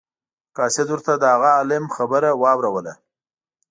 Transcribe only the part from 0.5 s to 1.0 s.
قاصد